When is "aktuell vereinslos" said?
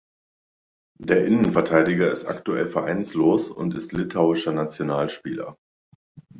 2.25-3.49